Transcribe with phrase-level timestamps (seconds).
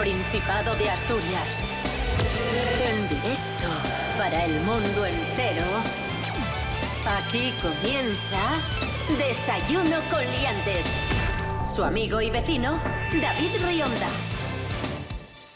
[0.00, 1.62] Principado de Asturias.
[2.82, 3.68] En directo
[4.16, 5.66] para el mundo entero.
[7.06, 8.40] Aquí comienza
[9.18, 10.86] Desayuno con Liantes.
[11.68, 12.80] Su amigo y vecino,
[13.20, 14.08] David Rionda.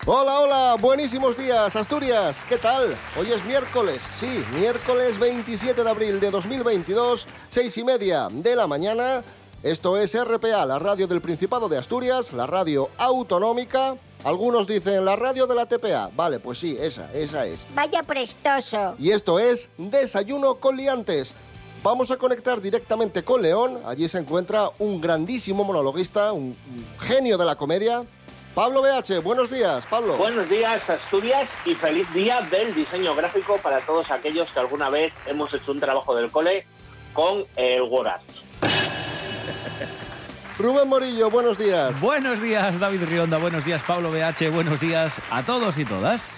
[0.05, 2.95] Hola, hola, buenísimos días, Asturias, ¿qué tal?
[3.19, 8.67] Hoy es miércoles, sí, miércoles 27 de abril de 2022, seis y media de la
[8.67, 9.23] mañana.
[9.63, 13.97] Esto es RPA, la radio del Principado de Asturias, la radio autonómica.
[14.25, 16.11] Algunos dicen la radio de la TPA.
[16.17, 17.61] Vale, pues sí, esa, esa es.
[17.75, 18.95] Vaya prestoso.
[18.99, 21.35] Y esto es Desayuno con Liantes.
[21.83, 23.83] Vamos a conectar directamente con León.
[23.85, 26.57] Allí se encuentra un grandísimo monologuista, un
[26.99, 28.03] genio de la comedia.
[28.55, 30.17] Pablo BH, buenos días, Pablo.
[30.17, 35.13] Buenos días, Asturias, y feliz día del diseño gráfico para todos aquellos que alguna vez
[35.27, 36.67] hemos hecho un trabajo del cole
[37.13, 38.09] con el Word
[40.59, 42.01] Rubén Morillo, buenos días.
[42.01, 43.39] Buenos días, David Rionda.
[43.39, 44.51] Buenos días, Pablo BH.
[44.51, 46.33] Buenos días a todos y todas.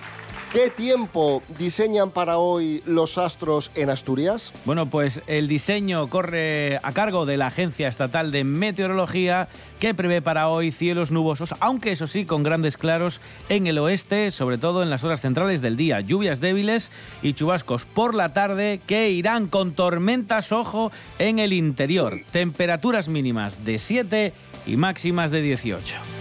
[0.52, 4.52] ¿Qué tiempo diseñan para hoy los astros en Asturias?
[4.64, 9.48] Bueno, pues el diseño corre a cargo de la Agencia Estatal de Meteorología
[9.80, 14.30] que prevé para hoy cielos nubosos, aunque eso sí con grandes claros en el oeste,
[14.30, 16.00] sobre todo en las horas centrales del día.
[16.00, 22.20] Lluvias débiles y chubascos por la tarde que irán con tormentas, ojo, en el interior.
[22.30, 24.32] Temperaturas mínimas de 7
[24.66, 26.15] y máximas de 18.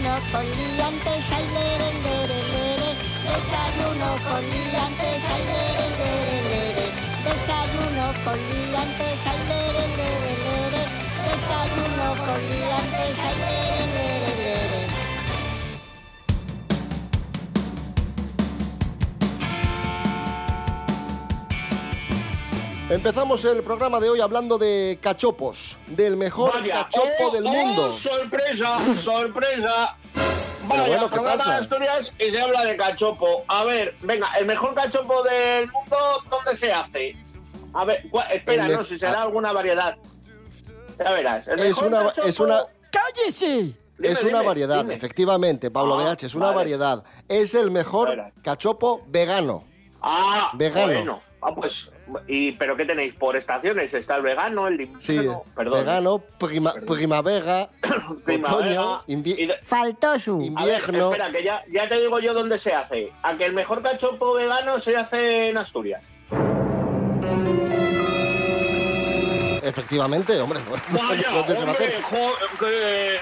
[0.00, 2.90] Desayuno con liantes, ay, lere, lere, lere.
[3.20, 6.86] Desayuno con liantes, ay, lere, lere, lere.
[7.24, 10.82] Desayuno con liantes, ay, lere, lere, lere.
[11.28, 14.80] Desayuno con liantes, ay, lere, lere, lere.
[22.90, 27.52] Empezamos el programa de hoy hablando de cachopos, del mejor Vaya, cachopo oh, del oh,
[27.52, 27.92] mundo.
[27.92, 28.80] sorpresa,
[30.70, 31.50] Vaya, bueno, ¿qué programa pasa?
[31.50, 33.44] de Asturias y se habla de cachopo.
[33.48, 35.96] A ver, venga, el mejor cachopo del mundo,
[36.30, 37.16] ¿dónde se hace?
[37.74, 39.22] A ver, cua- espera, El no, si será ah.
[39.22, 39.96] alguna variedad.
[40.98, 41.46] Ya verás.
[41.48, 43.46] El Es mejor una, cachopo- es una, ¡Cállese!
[43.98, 44.94] Dime, es una dime, variedad, dime.
[44.94, 46.56] efectivamente, Pablo Ah, BH, es una vale.
[46.56, 47.04] variedad.
[47.28, 49.64] Es el mejor cachopo vegano.
[50.02, 50.86] Ah, Vegano.
[50.92, 51.22] bueno.
[51.42, 51.88] Ah, pues,
[52.26, 53.14] y, ¿pero qué tenéis?
[53.14, 53.92] ¿Por estaciones?
[53.94, 55.44] ¿Está el vegano, el de Sí, invierno?
[55.56, 55.80] Perdón.
[55.80, 57.68] vegano, prima- primavera,
[58.24, 60.36] Primavera, otoño, invie- y de- Faltó su.
[60.56, 61.06] A ver, invierno.
[61.12, 63.10] espera, que ya, ya te digo yo dónde se hace.
[63.22, 66.02] A que el mejor cachopo vegano se hace en Asturias.
[69.62, 70.60] Efectivamente, hombre.
[70.90, 71.92] Vaya, ¿dónde se va a hacer?
[72.58, 73.16] que,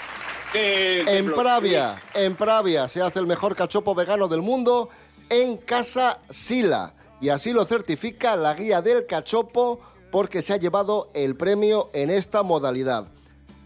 [0.52, 4.88] que- En Pravia, en Pravia se hace el mejor cachopo vegano del mundo
[5.28, 6.92] en Casa Sila.
[7.20, 9.80] Y así lo certifica la guía del cachopo
[10.10, 13.08] porque se ha llevado el premio en esta modalidad.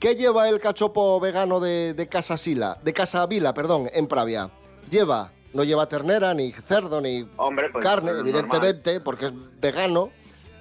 [0.00, 2.78] ¿Qué lleva el cachopo vegano de, de Casa Sila?
[2.82, 4.50] De Casa Vila, perdón, en Pravia.
[4.90, 8.28] Lleva, no lleva ternera, ni cerdo, ni Hombre, pues, carne, normal.
[8.28, 10.10] evidentemente, porque es vegano.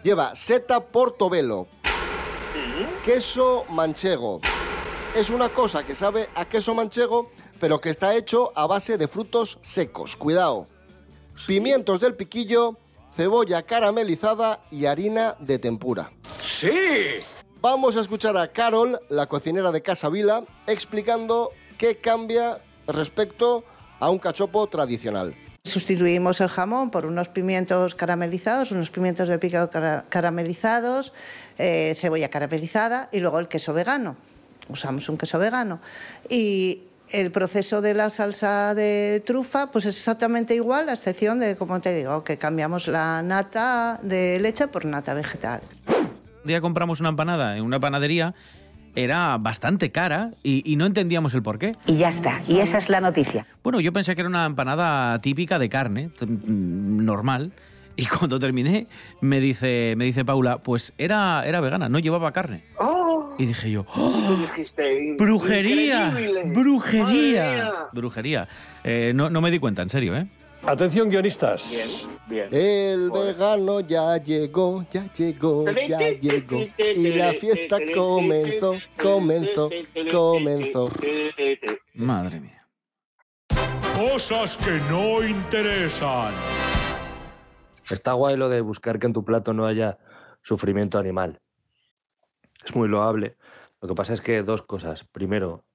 [0.03, 1.68] Lleva seta portobelo,
[3.03, 4.41] queso manchego.
[5.16, 9.07] Es una cosa que sabe a queso manchego, pero que está hecho a base de
[9.07, 10.16] frutos secos.
[10.16, 10.68] Cuidado.
[11.47, 12.78] Pimientos del piquillo,
[13.16, 16.12] cebolla caramelizada y harina de tempura.
[16.40, 16.72] ¡Sí!
[17.62, 23.64] Vamos a escuchar a Carol, la cocinera de Casa Vila, explicando qué cambia respecto
[24.00, 25.36] a un cachopo tradicional.
[25.64, 31.14] Sustituimos el jamón por unos pimientos caramelizados, unos pimientos de picado cara- caramelizados,
[31.60, 34.18] eh, cebolla caramelizada y luego el queso vegano.
[34.70, 35.80] Usamos un queso vegano.
[36.30, 41.56] Y el proceso de la salsa de trufa pues es exactamente igual, a excepción de,
[41.56, 45.62] como te digo, que cambiamos la nata de leche por nata vegetal.
[45.88, 48.34] Un día compramos una empanada en una panadería,
[48.96, 51.74] era bastante cara y, y no entendíamos el por qué.
[51.86, 52.42] Y ya está.
[52.48, 53.46] Y esa es la noticia.
[53.64, 57.52] Bueno, yo pensé que era una empanada típica de carne, normal.
[57.96, 58.88] Y cuando terminé,
[59.20, 62.64] me dice, me dice Paula, pues era, era vegana, no llevaba carne.
[62.80, 63.36] ¡Oh!
[63.38, 64.38] Y dije yo, ¡Oh!
[64.42, 66.10] Dijiste, ¡Brujería!
[66.10, 66.44] increíble.
[66.46, 67.74] ¡Brujería!
[67.94, 68.48] Brujería.
[68.84, 70.28] Eh, no, no me di cuenta, en serio, ¿eh?
[70.64, 71.72] Atención guionistas.
[71.72, 71.90] Bien,
[72.28, 72.48] bien.
[72.52, 76.64] El vegano ya llegó, ya llegó, ya llegó.
[76.78, 79.70] Y la fiesta comenzó, comenzó,
[80.12, 80.92] comenzó.
[81.96, 82.68] Madre mía.
[83.96, 86.34] Cosas que no interesan.
[87.92, 89.98] Está guay lo de buscar que en tu plato no haya
[90.42, 91.42] sufrimiento animal.
[92.64, 93.38] Es muy loable.
[93.82, 95.04] Lo que pasa es que dos cosas.
[95.06, 95.66] Primero,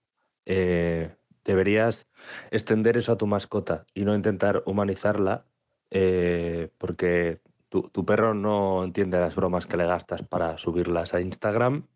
[0.46, 1.14] eh,
[1.44, 2.06] deberías
[2.50, 5.44] extender eso a tu mascota y no intentar humanizarla
[5.90, 11.86] eh, porque tu, perro no entiende las bromas que le gastas para subirlas a Instagram.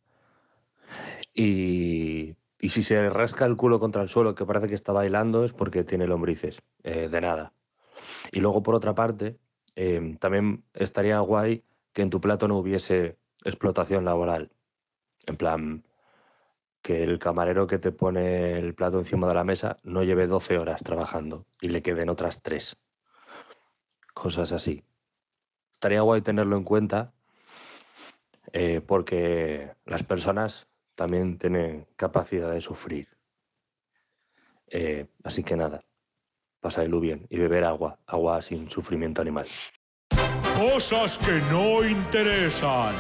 [1.33, 5.45] Y, Y si se rasca el culo contra el suelo, que parece que está bailando,
[5.45, 6.61] es porque tiene lombrices.
[6.83, 7.55] Eh, de nada.
[8.33, 9.39] Y luego, por otra parte,
[9.83, 14.51] eh, también estaría guay que en tu plato no hubiese explotación laboral.
[15.27, 15.85] En plan,
[16.83, 20.59] que el camarero que te pone el plato encima de la mesa no lleve 12
[20.59, 22.77] horas trabajando y le queden otras 3.
[24.13, 24.85] Cosas así.
[25.73, 27.15] Estaría guay tenerlo en cuenta
[28.53, 33.09] eh, porque las personas también tienen capacidad de sufrir.
[34.67, 35.83] Eh, así que nada,
[36.61, 39.47] pasadlo bien y beber agua, agua sin sufrimiento animal.
[40.57, 42.95] Cosas que no interesan.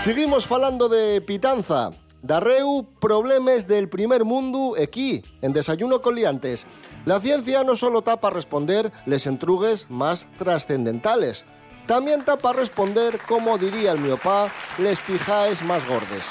[0.00, 1.90] Seguimos falando de pitanza.
[2.22, 6.66] Darreu, problemas del primer mundo aquí, en Desayuno con Liantes.
[7.04, 11.46] La ciencia no solo tapa responder les entrugues más trascendentales,
[11.90, 14.48] también tapa responder, como diría el miopá,
[14.78, 16.22] les pijaes más gordes.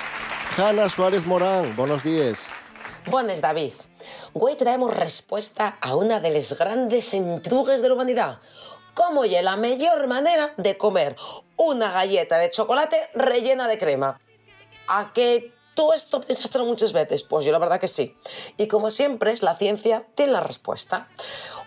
[0.58, 2.50] Hanna Suárez Morán, buenos días.
[3.08, 3.74] Buenas, David.
[4.32, 8.40] Hoy traemos respuesta a una de las grandes entrugues de la humanidad.
[8.94, 11.18] ¿Cómo es la mejor manera de comer
[11.58, 14.18] una galleta de chocolate rellena de crema?
[14.88, 17.24] ¿A qué ¿Tú esto pensaste muchas veces?
[17.24, 18.14] Pues yo la verdad que sí.
[18.58, 21.08] Y como siempre, la ciencia tiene la respuesta.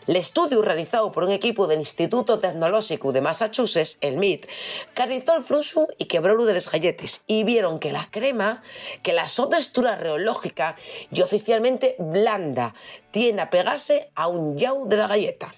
[0.06, 4.46] El estudio realizado por un equipo del Instituto Tecnológico de Massachusetts, el MIT,
[4.92, 8.62] carizó el flujo y quebró lo de los galletes y vieron que la crema,
[9.02, 10.76] que la su textura reológica
[11.10, 12.74] y oficialmente blanda,
[13.12, 15.54] tiende a pegarse a un yau de la galleta.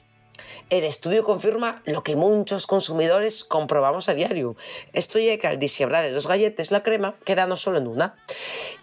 [0.70, 4.56] El estudio confirma lo que muchos consumidores comprobamos a diario.
[4.92, 8.16] Esto es que al disiebrar los galletes la crema queda no solo en una.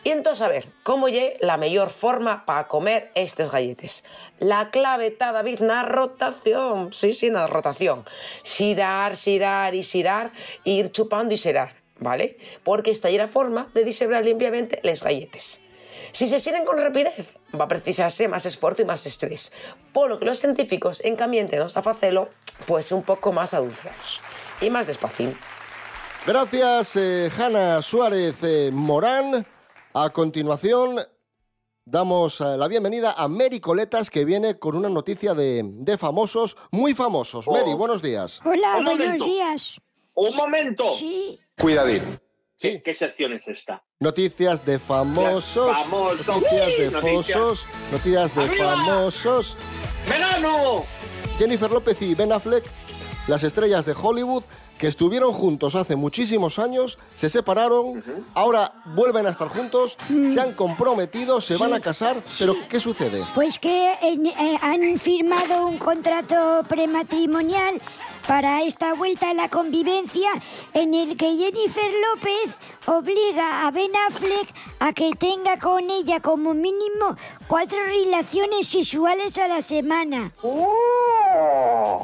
[0.03, 4.03] Y entonces, a ver, ¿cómo es la mejor forma para comer estos galletes?
[4.39, 6.93] La clave está, David, la rotación.
[6.93, 8.05] Sí, sí, la rotación.
[8.43, 10.31] Sirar, sirar y sirar,
[10.63, 12.37] ir chupando y sirar, ¿vale?
[12.63, 15.61] Porque esta es la forma de disebrar limpiamente los galletes.
[16.11, 19.51] Si se sirven con rapidez, va a precisarse más esfuerzo y más estrés,
[19.93, 22.29] por lo que los científicos encamientenos a hacerlo
[22.65, 24.21] pues un poco más adultos
[24.59, 25.33] y más despacio.
[26.25, 29.45] Gracias, eh, Hanna Suárez eh, Morán.
[29.93, 30.99] A continuación,
[31.83, 36.55] damos eh, la bienvenida a Mary Coletas, que viene con una noticia de, de famosos,
[36.71, 37.47] muy famosos.
[37.47, 38.39] Mary, buenos días.
[38.45, 39.81] Hola, buenos días.
[40.13, 40.83] Un momento.
[40.95, 41.39] Sí.
[41.57, 42.01] Cuidadín.
[42.61, 42.79] Sí.
[42.85, 43.83] ¿Qué sección es esta?
[43.99, 45.75] Noticias de famosos.
[45.75, 46.27] Famosos.
[46.27, 47.37] Noticias de Uy, noticias.
[47.39, 47.65] famosos.
[47.91, 48.75] Noticias de ¡Arriba!
[48.75, 49.57] famosos.
[50.07, 50.85] ¡Verano!
[51.39, 52.63] Jennifer López y Ben Affleck,
[53.27, 54.43] las estrellas de Hollywood,
[54.77, 58.03] que estuvieron juntos hace muchísimos años, se separaron,
[58.35, 61.61] ahora vuelven a estar juntos, se han comprometido, se Sí.
[61.61, 62.43] van a casar, Sí.
[62.45, 63.23] pero ¿qué sucede?
[63.35, 67.75] Pues que eh, han firmado un contrato prematrimonial
[68.27, 70.29] para esta vuelta a la convivencia
[70.73, 72.55] en el que Jennifer López
[72.87, 74.47] obliga a Ben Affleck
[74.79, 77.15] a que tenga con ella como mínimo
[77.47, 80.31] cuatro relaciones sexuales a la semana.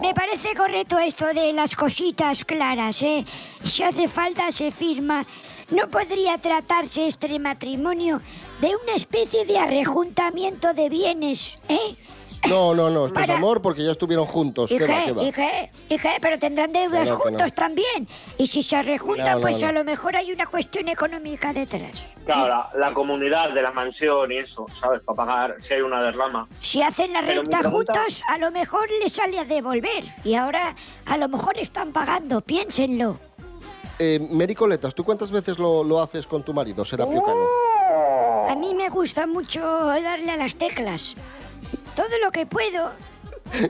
[0.02, 3.26] Me parece correcto esto de las cositas claras, ¿eh?
[3.64, 5.26] Si hace falta se firma.
[5.70, 8.22] ¿No podría tratarse este matrimonio
[8.62, 11.98] de una especie de arrejuntamiento de bienes, eh?
[12.48, 14.72] No, no, no, esto es Para- amor porque ya estuvieron juntos.
[14.72, 15.06] ¿Y ¿Qué va, qué?
[15.06, 15.24] qué va?
[15.24, 15.72] ¿Y qué?
[15.90, 16.12] ¿Y qué?
[16.22, 17.56] Pero tendrán deudas que juntos no.
[17.56, 18.08] también.
[18.38, 19.68] Y si se rejuntan, No, no, pues no.
[19.68, 22.06] a lo mejor hay una cuestión económica detrás.
[22.26, 25.02] Claro, la, la comunidad de la mansión y eso, ¿sabes?
[25.02, 26.48] Para pagar si hay una derrama.
[26.62, 30.04] Si hacen la Pero mi renta pregunta- juntos, a lo mejor les sale a devolver.
[30.24, 30.76] Y ahora
[31.06, 33.20] a lo mejor están pagando, piénsenlo.
[34.00, 37.46] Eh, Mary Coletas, ¿tú cuántas veces lo, lo haces con tu marido, Serapio Cano?
[38.50, 41.16] A mí me gusta mucho darle a las teclas.
[41.96, 42.92] Todo lo que puedo.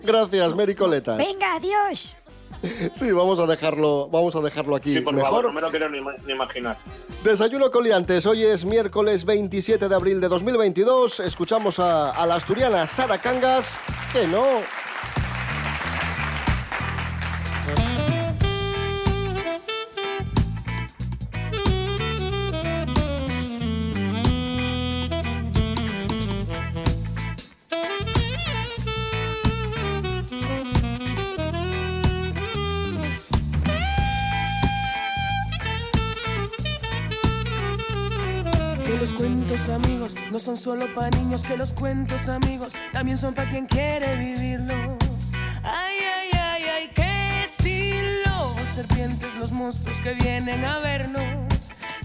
[0.03, 1.17] Gracias, Mary Coletas.
[1.17, 2.15] Venga, adiós.
[2.94, 4.94] Sí, vamos a dejarlo, vamos a dejarlo aquí.
[4.94, 6.77] Sí, por Mejor favor, no me lo quiero ni, ni imaginar.
[7.24, 11.20] Desayuno Coliantes, hoy es miércoles 27 de abril de 2022.
[11.20, 13.75] Escuchamos a, a la asturiana Sara Cangas,
[14.12, 14.44] que no.
[40.98, 44.98] Pa' niños que los cuentos, amigos, también son para quien quiere vivirlos.
[45.63, 47.94] Ay, ay, ay, ay, que si
[48.66, 51.22] serpientes, los monstruos que vienen a vernos,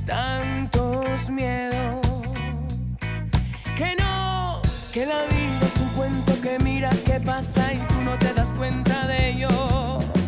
[0.05, 2.07] tantos miedos.
[3.79, 4.61] Que no,
[4.93, 8.53] que la vida es un cuento que mira qué pasa y tú no te das
[8.53, 9.49] cuenta de ello.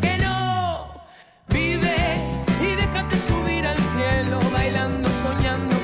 [0.01, 0.89] Que no,
[1.49, 2.17] vive
[2.63, 5.84] y déjate subir al cielo, bailando, soñando.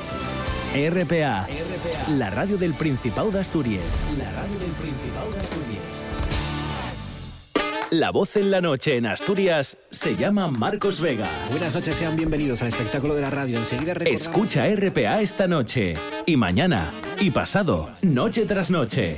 [0.73, 1.47] RPA.
[2.17, 4.05] La radio del Principado de Asturias.
[4.17, 6.07] La radio del Principado de Asturias.
[7.89, 11.27] La voz en la noche en Asturias se llama Marcos Vega.
[11.49, 13.57] Buenas noches, sean bienvenidos al espectáculo de la radio.
[13.59, 19.17] Enseguida recordamos- Escucha RPA esta noche, y mañana, y pasado, noche tras noche.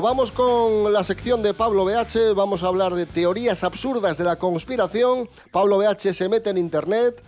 [0.00, 2.34] Vamos con la sección de Pablo BH.
[2.34, 5.28] Vamos a hablar de teorías absurdas de la conspiración.
[5.52, 7.22] Pablo BH se mete en internet,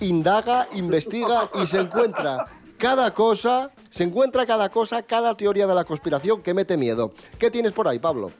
[0.00, 2.46] indaga, investiga y se encuentra
[2.76, 7.12] cada cosa, se encuentra cada cosa, cada teoría de la conspiración que mete miedo.
[7.38, 8.32] ¿Qué tienes por ahí, Pablo?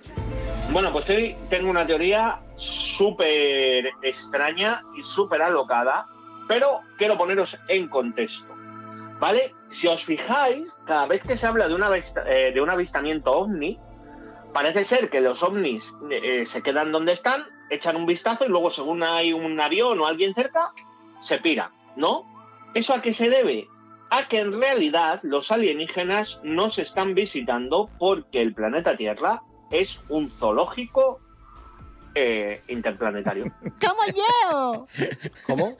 [0.73, 6.07] Bueno, pues hoy tengo una teoría súper extraña y súper alocada,
[6.49, 8.58] pero quiero poneros en contexto.
[9.19, 9.55] ¿Vale?
[9.71, 13.79] Si os fijáis, cada vez que se habla de, una eh, de un avistamiento ovni,
[14.53, 18.71] parece ser que los ovnis eh, se quedan donde están, echan un vistazo y luego,
[18.71, 20.73] según hay un avión o alguien cerca,
[21.21, 22.25] se piran, ¿no?
[22.75, 23.69] ¿Eso a qué se debe?
[24.11, 30.31] A que en realidad los alienígenas nos están visitando porque el planeta Tierra es un
[30.31, 31.21] zoológico
[32.15, 33.45] eh, interplanetario.
[33.81, 34.87] ¡Como yo!
[35.47, 35.77] ¿Cómo?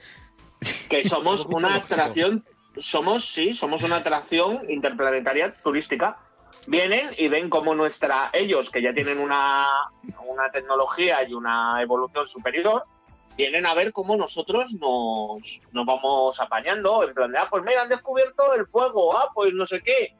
[0.89, 2.45] Que somos ¿Cómo una atracción,
[2.79, 6.17] somos, sí, somos una atracción interplanetaria turística.
[6.67, 9.67] Vienen y ven como nuestra, ellos que ya tienen una,
[10.27, 12.83] una tecnología y una evolución superior,
[13.37, 17.83] vienen a ver cómo nosotros nos, nos vamos apañando, en plan de, ah, pues mira,
[17.83, 20.15] han descubierto el fuego, ah, pues no sé qué.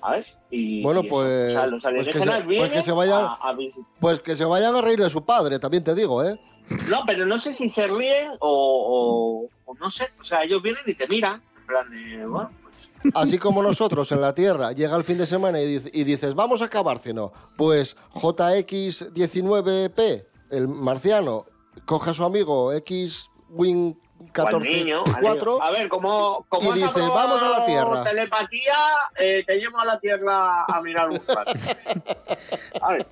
[0.00, 0.36] ¿Sabes?
[0.50, 3.22] Y, Bueno, y pues- o sea, los pues que se- alienígenas pues que se vayan-
[3.22, 3.56] a- a
[4.00, 6.40] Pues que se vayan a reír de su padre, también te digo, ¿eh?
[6.88, 10.08] No, pero no sé si se ríen o, o- o no sé.
[10.20, 11.42] O sea, ellos vienen y te miran.
[11.70, 12.50] Plan de, bueno,
[13.14, 16.62] Así como nosotros en la Tierra llega el fin de semana y, y dices, vamos
[16.62, 17.32] a acabárceno.
[17.56, 21.46] Pues JX19P, el marciano,
[21.86, 23.94] coge a su amigo X-Wing
[24.36, 25.62] o al niño, al 14 niño.
[25.62, 28.04] A ver, como, como y dice, "Vamos a la Tierra".
[28.04, 28.76] Telepatía,
[29.18, 31.52] eh, te llevo a la Tierra a mirar un rato.
[32.82, 33.06] A ver.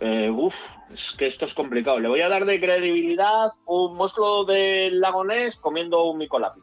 [0.00, 0.54] Eh, uf,
[0.92, 1.98] es que esto es complicado.
[1.98, 6.60] Le voy a dar de credibilidad un monstruo del lago Ness comiendo un micolapi.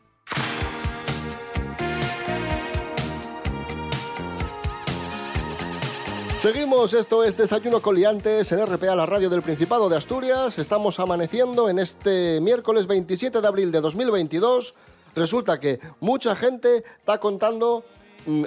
[6.40, 10.58] Seguimos, esto es Desayuno Coliantes en RPA, la radio del Principado de Asturias.
[10.58, 14.74] Estamos amaneciendo en este miércoles 27 de abril de 2022.
[15.16, 17.84] Resulta que mucha gente está contando
[18.26, 18.44] mm,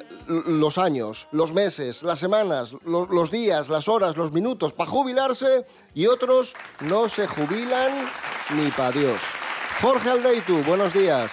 [0.59, 5.67] los años, los meses, las semanas, lo- los días, las horas, los minutos para jubilarse
[5.93, 7.93] y otros no se jubilan
[8.57, 9.21] ni para Dios.
[9.83, 11.31] Jorge Aldeitu, buenos días.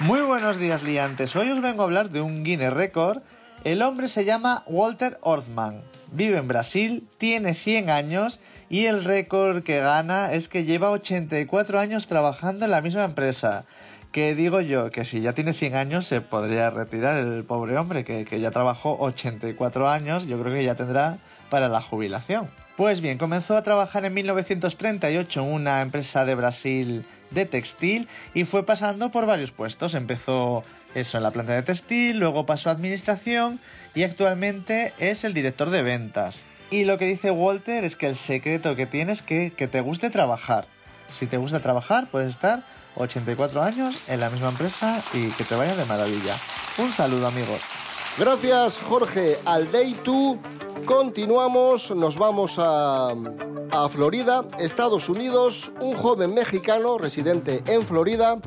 [0.00, 1.36] Muy buenos días, liantes.
[1.36, 3.18] Hoy os vengo a hablar de un Guinness Record.
[3.62, 5.82] El hombre se llama Walter Orthman.
[6.12, 8.40] Vive en Brasil, tiene 100 años
[8.70, 13.66] y el récord que gana es que lleva 84 años trabajando en la misma empresa.
[14.12, 18.02] Que digo yo, que si ya tiene 100 años se podría retirar el pobre hombre,
[18.02, 21.18] que, que ya trabajó 84 años, yo creo que ya tendrá
[21.50, 22.48] para la jubilación.
[22.78, 28.44] Pues bien, comenzó a trabajar en 1938 en una empresa de Brasil de textil y
[28.44, 29.94] fue pasando por varios puestos.
[29.94, 33.58] Empezó eso en la planta de textil, luego pasó a administración
[33.94, 36.40] y actualmente es el director de ventas.
[36.70, 39.80] Y lo que dice Walter es que el secreto que tienes es que, que te
[39.80, 40.66] guste trabajar.
[41.12, 42.62] Si te gusta trabajar, puedes estar
[42.94, 46.36] 84 años en la misma empresa y que te vaya de maravilla.
[46.78, 47.60] Un saludo amigos.
[48.18, 49.36] Gracias, Jorge.
[49.44, 50.38] Al Day 2
[50.84, 53.10] continuamos, nos vamos a,
[53.72, 55.72] a Florida, Estados Unidos.
[55.80, 58.38] Un joven mexicano residente en Florida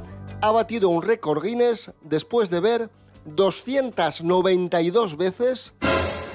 [0.44, 2.90] ha batido un récord Guinness después de ver
[3.24, 5.72] 292 veces,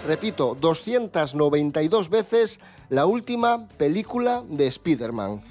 [0.07, 5.43] repito, 292 veces la última película de Spider-Man.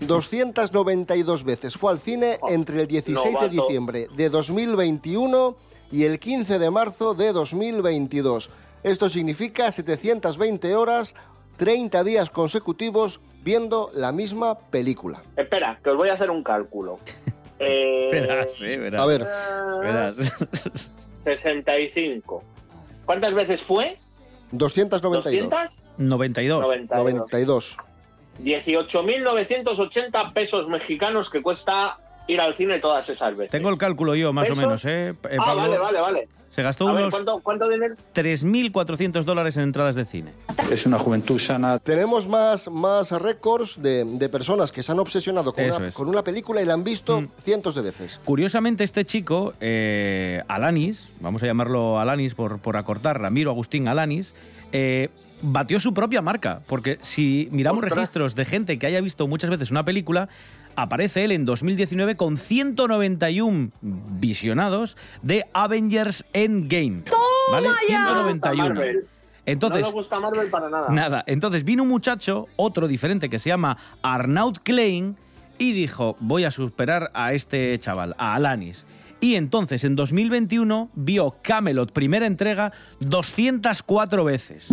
[0.00, 5.56] 292 veces fue al cine entre el 16 de diciembre de 2021
[5.92, 8.50] y el 15 de marzo de 2022.
[8.82, 11.14] Esto significa 720 horas,
[11.58, 15.22] 30 días consecutivos viendo la misma película.
[15.36, 16.98] Espera, que os voy a hacer un cálculo.
[17.58, 19.00] Eh, Verás, eh, verás.
[19.00, 19.26] A ver.
[19.80, 20.16] Verás.
[21.24, 22.42] 65.
[23.04, 23.96] ¿Cuántas veces fue?
[24.52, 25.50] 292.
[25.50, 25.70] ¿200?
[25.98, 26.88] 92.
[26.90, 27.76] 92.
[28.42, 33.50] 18.980 pesos mexicanos que cuesta ir al cine todas esas veces.
[33.50, 35.08] Tengo el cálculo yo, más o menos, ¿eh?
[35.08, 36.28] Eh, ah, Pablo, vale, vale, vale.
[36.54, 37.96] Se gastó A ver, unos ¿cuánto, ¿cuánto dinero?
[38.14, 40.32] 3.400 dólares en entradas de cine.
[40.70, 41.80] Es una juventud sana.
[41.80, 45.94] Tenemos más, más récords de, de personas que se han obsesionado con una, es.
[45.94, 45.96] Mm.
[45.96, 48.20] con una película y la han visto cientos de veces.
[48.24, 54.36] Curiosamente, este chico, eh, Alanis, vamos a llamarlo Alanis por, por acortar, Ramiro Agustín Alanis,
[54.70, 55.08] eh,
[55.42, 56.60] batió su propia marca.
[56.68, 57.96] Porque si miramos Ostras.
[57.96, 60.28] registros de gente que haya visto muchas veces una película,
[60.76, 67.02] aparece él en 2019 con 191 visionados de Avengers Endgame.
[67.50, 67.68] ¿Vale?
[67.68, 68.74] No le gusta 191.
[68.74, 69.06] Marvel.
[69.46, 70.88] Entonces, no le gusta Marvel para nada.
[70.90, 71.24] Nada.
[71.26, 75.16] Entonces vino un muchacho, otro diferente, que se llama Arnaud Klein,
[75.58, 78.86] y dijo, voy a superar a este chaval, a Alanis.
[79.24, 84.70] Y entonces, en 2021, vio Camelot, primera entrega, 204 veces.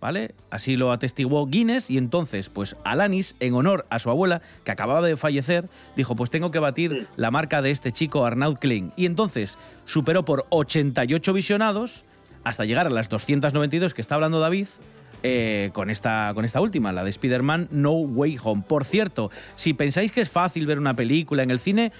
[0.00, 0.36] ¿Vale?
[0.50, 5.02] Así lo atestiguó Guinness y entonces, pues Alanis, en honor a su abuela, que acababa
[5.02, 8.92] de fallecer, dijo, pues tengo que batir la marca de este chico Arnaud Klein.
[8.94, 12.04] Y entonces superó por 88 visionados
[12.44, 14.68] hasta llegar a las 292 que está hablando David.
[15.24, 18.62] eh, con, esta, con esta última, la de Spider-Man No Way Home.
[18.66, 21.90] Por cierto, si pensáis que es fácil ver una película en el cine,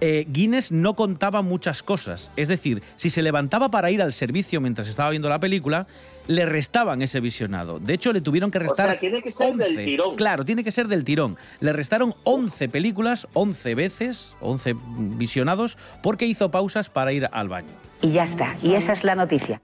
[0.00, 2.30] eh, Guinness no contaba muchas cosas.
[2.36, 5.86] Es decir, si se levantaba para ir al servicio mientras estaba viendo la película,
[6.26, 7.78] le restaban ese visionado.
[7.78, 8.86] De hecho, le tuvieron que restar.
[8.86, 9.84] O sea, tiene que ser del 11.
[9.84, 10.16] tirón.
[10.16, 11.36] Claro, tiene que ser del tirón.
[11.60, 17.68] Le restaron 11 películas, 11 veces, 11 visionados, porque hizo pausas para ir al baño.
[18.00, 18.56] Y ya está.
[18.62, 19.60] Y esa es la noticia.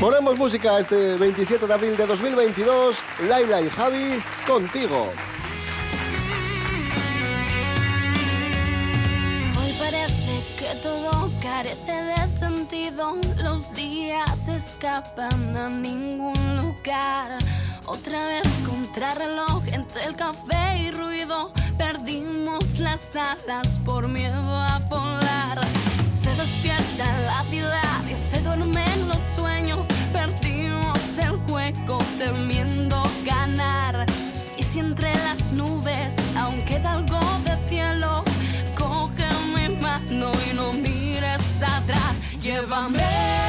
[0.00, 2.96] Ponemos música este 27 de abril de 2022.
[3.28, 5.10] Laila y Javi, contigo.
[9.60, 13.16] Hoy parece que todo carece de sentido.
[13.42, 17.36] Los días escapan a ningún lugar.
[17.84, 21.52] Otra vez contrarreloj entre el café y ruido.
[21.76, 25.60] Perdimos las alas por miedo a volar.
[26.22, 28.38] Se despierta la ciudad y se.
[28.38, 28.87] Perdimos
[31.72, 34.06] juego temiendo ganar.
[34.56, 38.22] Y si entre las nubes aún queda algo de cielo,
[38.76, 42.14] coge mi mano y no mires atrás.
[42.40, 43.47] Llévame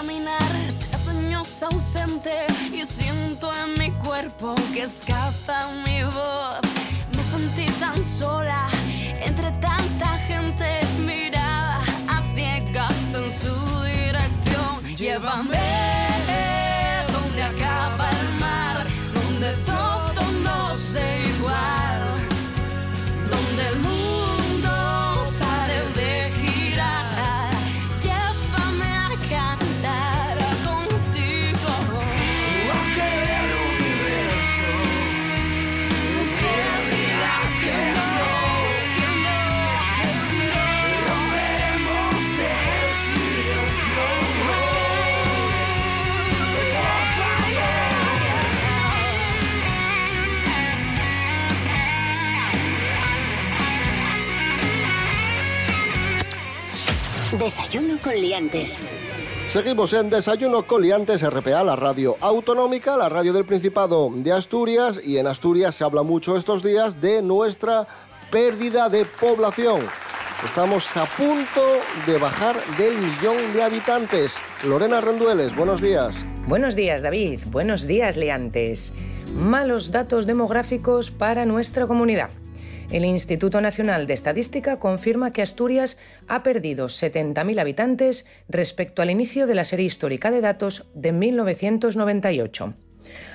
[0.00, 6.58] caminar tras años ausente y siento en mi cuerpo que escapa mi voz.
[7.14, 8.66] Me sentí tan sola
[9.22, 14.96] entre tanta gente mirada a ciegas en su dirección.
[14.96, 15.58] Llévame
[17.12, 19.89] donde acaba el mar, donde todo
[57.40, 58.78] Desayuno con liantes.
[59.46, 65.00] Seguimos en Desayuno Coliantes RPA, la radio autonómica, la radio del Principado de Asturias.
[65.02, 67.88] Y en Asturias se habla mucho estos días de nuestra
[68.30, 69.80] pérdida de población.
[70.44, 71.62] Estamos a punto
[72.06, 74.36] de bajar del millón de habitantes.
[74.68, 76.22] Lorena Rendueles, buenos días.
[76.46, 77.40] Buenos días, David.
[77.46, 78.92] Buenos días, Leantes.
[79.34, 82.28] Malos datos demográficos para nuestra comunidad.
[82.90, 89.46] El Instituto Nacional de Estadística confirma que Asturias ha perdido 70.000 habitantes respecto al inicio
[89.46, 92.74] de la serie histórica de datos de 1998.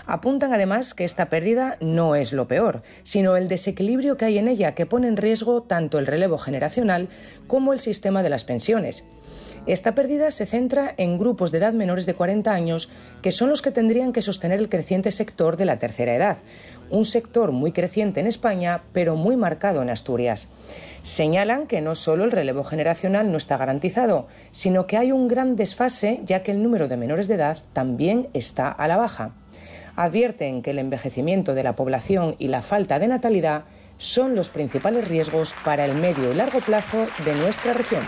[0.06, 4.50] Apuntan además que esta pérdida no es lo peor, sino el desequilibrio que hay en
[4.50, 7.08] ella que pone en riesgo tanto el relevo generacional
[7.48, 9.06] como el sistema de las pensiones.
[9.68, 12.88] Esta pérdida se centra en grupos de edad menores de 40 años,
[13.24, 16.38] que son los que tendrían que sostener el creciente sector de la tercera edad,
[16.92, 20.50] un sector muy creciente en España, pero muy marcado en Asturias.
[21.02, 25.56] Señalan que no solo el relevo generacional no está garantizado, sino que hay un gran
[25.56, 29.32] desfase, ya que el número de menores de edad también está a la baja.
[29.96, 33.64] Advierten que el envejecimiento de la población y la falta de natalidad
[33.98, 38.04] son los principales riesgos para el medio y largo plazo de nuestra región.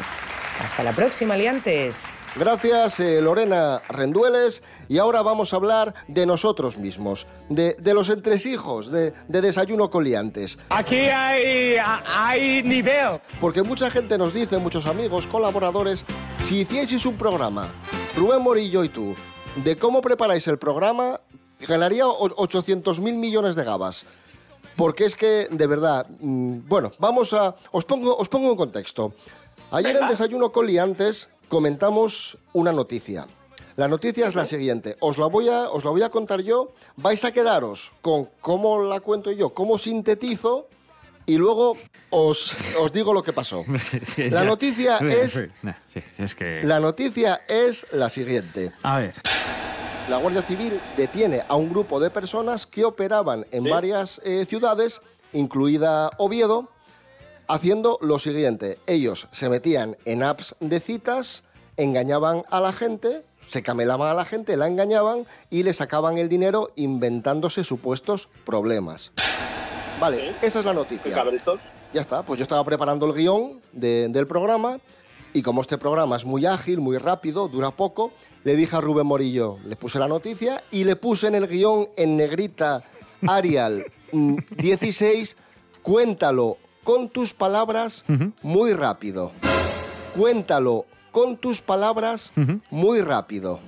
[0.63, 2.03] Hasta la próxima, Aliantes.
[2.35, 4.61] Gracias, eh, Lorena Rendueles.
[4.87, 9.89] Y ahora vamos a hablar de nosotros mismos, de, de los entresijos, de, de Desayuno
[9.89, 10.57] Coliantes.
[10.69, 13.19] Aquí hay, hay nivel.
[13.41, 16.05] Porque mucha gente nos dice, muchos amigos, colaboradores,
[16.39, 17.71] si hicieseis un programa,
[18.15, 19.15] Rubén Morillo y tú,
[19.55, 21.21] de cómo preparáis el programa,
[21.67, 24.05] ganaría 800 mil millones de gabas.
[24.75, 27.55] Porque es que, de verdad, mm, bueno, vamos a...
[27.71, 29.13] Os pongo, os pongo en contexto.
[29.71, 33.27] Ayer en Desayuno con Liantes comentamos una noticia.
[33.75, 34.95] La noticia es la siguiente.
[35.01, 36.73] Os la, voy a, os la voy a contar yo.
[36.95, 40.67] Vais a quedaros con cómo la cuento yo, cómo sintetizo
[41.25, 41.77] y luego
[42.09, 43.65] os, os digo lo que pasó.
[44.31, 45.43] La noticia es...
[46.63, 48.71] La noticia es la siguiente.
[48.81, 49.13] A ver.
[50.09, 53.69] La Guardia Civil detiene a un grupo de personas que operaban en Sí.
[53.69, 55.01] varias eh, ciudades,
[55.33, 56.69] incluida Oviedo,
[57.47, 58.77] haciendo lo siguiente.
[58.87, 61.43] Ellos se metían en apps de citas,
[61.77, 66.27] engañaban a la gente, se camelaban a la gente, la engañaban y le sacaban el
[66.29, 69.11] dinero inventándose supuestos problemas.
[69.99, 71.11] Vale, esa es la noticia.
[71.93, 74.79] Ya está, pues yo estaba preparando el guion de- del programa
[75.33, 78.11] y como este programa es muy ágil, muy rápido, dura poco,
[78.43, 81.87] le dije a Rubén Morillo, le puse la noticia y le puse en el guion
[81.95, 82.83] en negrita
[83.27, 85.37] Arial mm, 16,
[85.81, 88.05] cuéntalo con tus palabras
[88.41, 89.33] muy rápido.
[90.15, 92.31] Cuéntalo con tus palabras
[92.69, 93.59] muy rápido.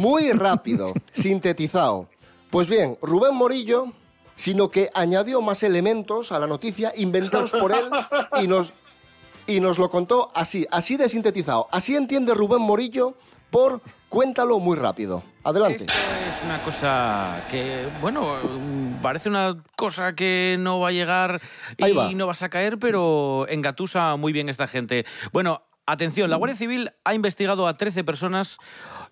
[0.00, 2.08] Muy rápido, sintetizado.
[2.50, 3.92] Pues bien, Rubén Morillo,
[4.34, 7.88] sino que añadió más elementos a la noticia inventados por él
[8.42, 8.72] y nos,
[9.46, 11.68] y nos lo contó así, así de sintetizado.
[11.70, 13.14] Así entiende Rubén Morillo
[13.52, 15.22] por cuéntalo muy rápido.
[15.44, 15.86] Adelante.
[16.30, 18.36] Es una cosa que, bueno,
[19.02, 21.42] parece una cosa que no va a llegar
[21.76, 22.12] y va.
[22.12, 25.04] no vas a caer, pero engatusa muy bien esta gente.
[25.32, 28.58] Bueno, atención, la Guardia Civil ha investigado a 13 personas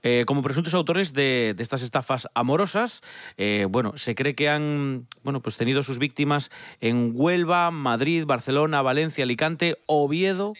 [0.05, 3.01] eh, como presuntos autores de, de estas estafas amorosas.
[3.37, 6.51] Eh, bueno, se cree que han bueno, pues tenido sus víctimas
[6.81, 10.55] en Huelva, Madrid, Barcelona, Valencia, Alicante, Oviedo.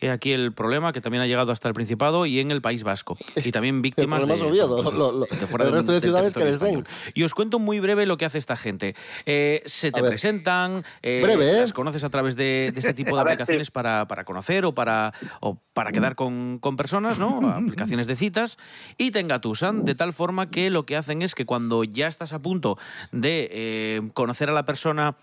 [0.00, 2.82] He aquí el problema que también ha llegado hasta el Principado y en el País
[2.84, 3.16] Vasco.
[3.36, 6.44] Y también víctimas es de, pues, lo- lo- de fuera el resto de ciudades que
[6.44, 6.80] les den.
[6.80, 6.86] español.
[7.14, 8.94] Y os cuento muy breve lo que hace esta gente.
[9.26, 11.60] Eh, se te presentan, eh, Breve, ¿eh?
[11.60, 14.74] las conoces a través de, de este tipo de ver, aplicaciones para, para conocer o
[14.74, 17.48] para, o para quedar con, con personas, ¿no?
[17.54, 18.58] Aplicaciones de citas,
[18.98, 22.32] y te engatusan de tal forma que lo que hacen es que cuando ya estás
[22.32, 22.76] a punto
[23.12, 25.14] de eh, conocer a la persona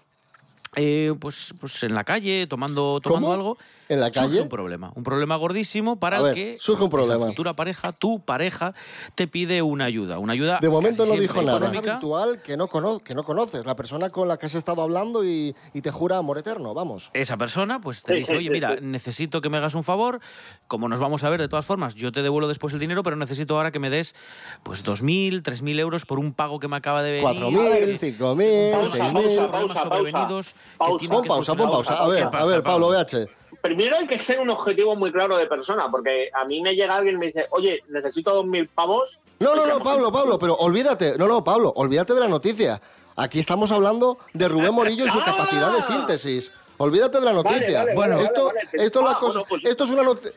[0.77, 3.33] eh, pues, pues en la calle, tomando, tomando ¿Cómo?
[3.33, 3.57] algo.
[3.91, 4.41] ¿En la Surge calle?
[4.41, 4.93] un problema.
[4.95, 7.25] Un problema gordísimo para el ver, que surge un esa problema.
[7.27, 8.73] futura pareja, tu pareja,
[9.15, 10.17] te pide una ayuda.
[10.17, 11.67] Una ayuda De momento no dijo nada.
[11.67, 15.25] habitual que no, cono- que no conoces, la persona con la que has estado hablando
[15.25, 17.11] y, y te jura amor eterno, vamos.
[17.13, 18.85] Esa persona pues te Sí, dice, sí, oye, sí, mira, sí.
[18.85, 20.21] necesito que me hagas un favor,
[20.67, 23.17] como nos vamos a ver de todas formas, yo te devuelvo después el dinero, pero
[23.17, 24.15] necesito ahora que me des
[24.63, 27.27] pues 2.000, 3.000 euros por un pago que me acaba de venir.
[27.27, 29.11] 4.000, 5.000, Pausa, 6.000.
[29.11, 29.89] pausa, pausa, pausa.
[29.89, 31.71] pausa, pon solucionar.
[31.71, 31.93] pausa.
[32.03, 33.05] A ver, ¿Qué a ver, Pablo Pablo?
[33.05, 33.40] BH.
[33.61, 36.95] Primero hay que ser un objetivo muy claro de persona, porque a mí me llega
[36.95, 39.19] alguien y me dice, oye, necesito 2.000 pavos.
[39.39, 41.17] No, no, no, Pablo, Pablo, pero olvídate.
[41.17, 42.81] No, no, Pablo, olvídate de la noticia.
[43.15, 46.51] Aquí estamos hablando de Rubén Morillo y su capacidad de síntesis.
[46.77, 47.79] Olvídate de la noticia.
[47.81, 50.31] vale, bueno, esto, vale, esto, es la Ah, cosa- bueno, pues- esto, es una noti-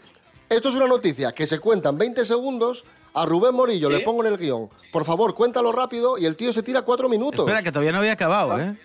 [0.48, 2.84] esto es una noticia que se cuenta en 20 segundos.
[3.16, 3.94] A Rubén Morillo ¿Sí?
[3.94, 4.68] le pongo en el guion.
[4.92, 7.40] Por favor, cuéntalo rápido y el tío se tira cuatro minutos.
[7.46, 8.76] Espera, que todavía no había acabado, ¿eh?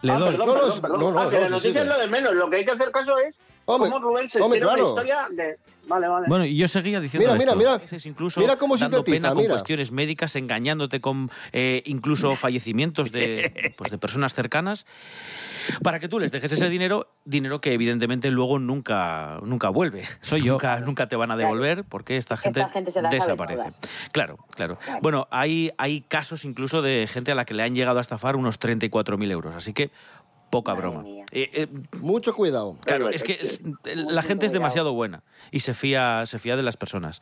[0.00, 0.30] Le Ah, doy.
[0.30, 1.80] perdón, No, no, no, no, Ah, la noticia sigue.
[1.80, 2.34] es lo de menos.
[2.34, 3.34] Lo que hay que hacer caso es
[3.66, 4.92] Hombre, cómo Rubén se hombre, claro.
[4.92, 5.58] una historia de...
[5.86, 6.26] Vale, vale.
[6.28, 7.58] Bueno, y yo seguía diciendo Mira, mira, esto.
[7.58, 7.72] mira.
[7.74, 9.52] A veces incluso Mira cómo dando sintetiza, pena con mira.
[9.52, 14.86] cuestiones médicas, engañándote con eh, incluso fallecimientos de, pues, de personas cercanas,
[15.82, 20.06] para que tú les dejes ese dinero, dinero que evidentemente luego nunca, nunca vuelve.
[20.22, 20.52] Soy yo.
[20.54, 23.58] Nunca, nunca te van a devolver porque esta gente, Esta gente se la desaparece.
[23.64, 23.80] todas.
[24.12, 27.98] Claro, claro, Bueno, hay, hay casos incluso de gente a la que le han llegado
[27.98, 29.90] a estafar unos 34.000 euros, así que
[30.54, 31.02] poca broma.
[31.32, 31.66] Eh, eh,
[32.00, 32.76] Mucho cuidado.
[32.84, 36.62] Claro, es que es- la gente es demasiado buena y se fía, se fía de
[36.62, 37.20] las personas.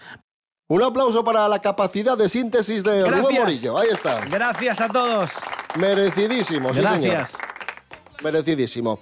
[0.69, 3.41] Un aplauso para la capacidad de síntesis de Rubén.
[3.41, 3.77] Morillo.
[3.79, 4.21] Ahí está.
[4.27, 5.31] Gracias a todos.
[5.77, 7.31] Merecidísimo, sí, Gracias.
[7.31, 8.23] señor.
[8.23, 8.99] Merecidísimo.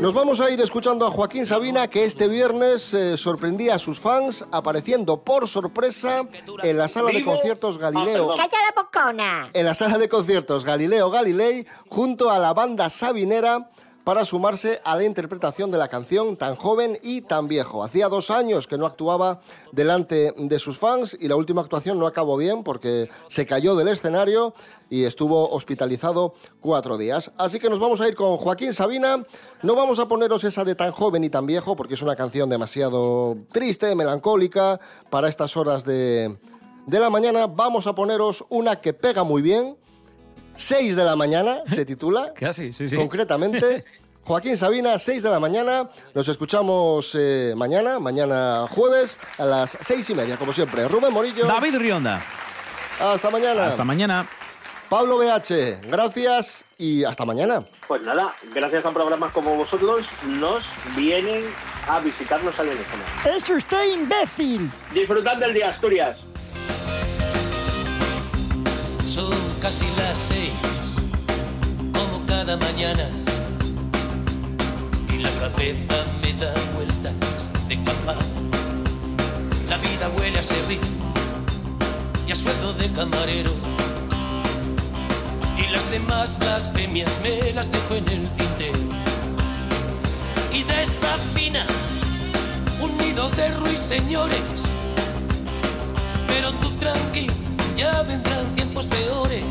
[0.00, 4.00] Nos vamos a ir escuchando a Joaquín Sabina que este viernes eh, sorprendía a sus
[4.00, 6.26] fans apareciendo por sorpresa
[6.62, 8.34] en la sala de conciertos Galileo.
[8.34, 9.50] ¡Calla la bocona!
[9.52, 13.70] en la sala de conciertos Galileo Galilei junto a la banda Sabinera
[14.10, 17.84] para sumarse a la interpretación de la canción Tan joven y tan viejo.
[17.84, 19.38] Hacía dos años que no actuaba
[19.70, 23.86] delante de sus fans y la última actuación no acabó bien porque se cayó del
[23.86, 24.52] escenario
[24.88, 27.30] y estuvo hospitalizado cuatro días.
[27.38, 29.22] Así que nos vamos a ir con Joaquín Sabina.
[29.62, 32.50] No vamos a poneros esa de Tan joven y tan viejo porque es una canción
[32.50, 36.36] demasiado triste, melancólica para estas horas de,
[36.84, 37.46] de la mañana.
[37.46, 39.76] Vamos a poneros una que pega muy bien.
[40.54, 42.34] 6 de la mañana se titula.
[42.38, 42.96] Casi, sí, sí.
[42.96, 43.84] Concretamente,
[44.24, 45.88] Joaquín Sabina, 6 de la mañana.
[46.14, 50.86] Nos escuchamos eh, mañana, mañana jueves, a las seis y media, como siempre.
[50.88, 51.46] Rubén Morillo.
[51.46, 52.22] David Rionda.
[53.00, 53.66] Hasta mañana.
[53.66, 54.28] Hasta mañana.
[54.88, 57.62] Pablo BH, gracias y hasta mañana.
[57.86, 60.64] Pues nada, gracias a programas como vosotros nos
[60.96, 61.44] vienen
[61.88, 63.06] a visitar los alienígenas.
[63.24, 64.68] ¡Es usted imbécil!
[64.92, 66.18] Disfrutad del día, Asturias.
[69.06, 70.52] Son casi las seis,
[71.92, 73.08] como cada mañana.
[75.22, 78.24] La cabeza me da vueltas de campana.
[79.68, 80.80] La vida huele a servir
[82.26, 83.52] y a sueldo de camarero.
[85.58, 88.78] Y las demás blasfemias me las dejo en el tintero.
[90.52, 91.66] Y desafina
[92.80, 94.72] un nido de ruiseñores.
[96.28, 97.26] Pero tú tranqui,
[97.76, 99.44] ya vendrán tiempos peores.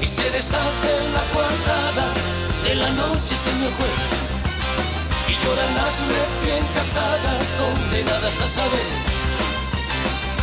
[0.00, 3.98] Y se deshace la coartada de la noche, señor juez.
[5.28, 8.88] Y lloran las recién casadas, condenadas a saber.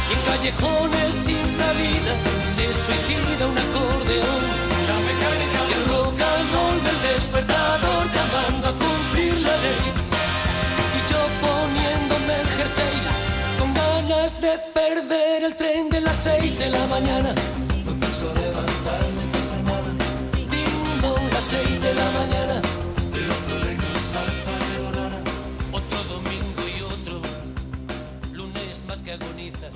[0.09, 2.13] Y en callejones sin salida
[2.47, 4.43] se suicida un acordeón.
[4.89, 9.81] La mecánica y el rock and roll del despertador llamando a cumplir la ley.
[10.97, 12.97] Y yo poniéndome el jersey
[13.57, 17.33] con ganas de perder el tren de las seis de la mañana.
[17.85, 18.80] Levantarme esta
[21.51, 22.61] 6 de la mañana,
[23.11, 24.61] de los toreros al San
[25.73, 27.21] Otro domingo y otro.
[28.31, 29.67] Lunes más que agoniza.